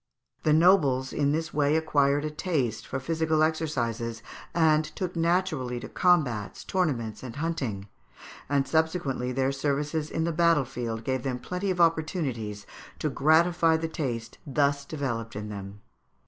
The 0.41 0.51
nobles 0.51 1.13
in 1.13 1.31
this 1.31 1.53
way 1.53 1.75
acquired 1.75 2.25
a 2.25 2.31
taste 2.31 2.87
for 2.87 2.99
physical 2.99 3.43
exercises, 3.43 4.23
and 4.51 4.83
took 4.83 5.15
naturally 5.15 5.79
to 5.79 5.87
combats, 5.87 6.63
tournaments, 6.63 7.21
and 7.21 7.35
hunting, 7.35 7.87
and 8.49 8.67
subsequently 8.67 9.31
their 9.31 9.51
services 9.51 10.09
in 10.09 10.23
the 10.23 10.31
battle 10.31 10.65
field 10.65 11.03
gave 11.03 11.21
them 11.21 11.37
plenty 11.37 11.69
of 11.69 11.79
opportunities 11.79 12.65
to 12.97 13.11
gratify 13.11 13.77
the 13.77 13.87
taste 13.87 14.39
thus 14.47 14.85
developed 14.85 15.35
in 15.35 15.49
them. 15.49 15.81